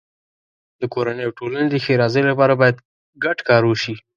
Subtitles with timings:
[0.81, 2.77] د کورنۍ او ټولنې د ښېرازۍ لپاره باید
[3.23, 3.95] ګډ کار وشي.